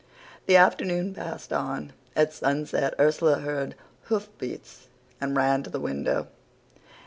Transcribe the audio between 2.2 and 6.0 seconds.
sunset Ursula heard hoof beats and ran to the